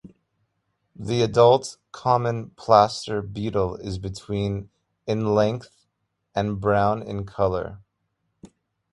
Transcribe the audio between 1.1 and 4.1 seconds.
adult common plaster beetle is